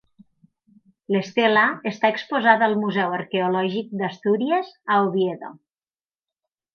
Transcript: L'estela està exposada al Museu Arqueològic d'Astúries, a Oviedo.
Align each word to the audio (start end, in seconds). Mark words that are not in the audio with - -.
L'estela 1.15 1.65
està 1.91 2.11
exposada 2.15 2.65
al 2.69 2.75
Museu 2.85 3.13
Arqueològic 3.19 3.93
d'Astúries, 4.03 4.73
a 4.97 5.01
Oviedo. 5.11 5.53